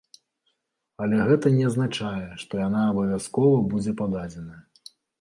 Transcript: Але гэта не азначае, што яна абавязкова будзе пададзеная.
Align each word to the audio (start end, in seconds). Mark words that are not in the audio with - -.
Але 1.05 1.19
гэта 1.27 1.51
не 1.57 1.69
азначае, 1.69 2.23
што 2.41 2.53
яна 2.67 2.81
абавязкова 2.91 3.63
будзе 3.71 3.99
пададзеная. 4.05 4.61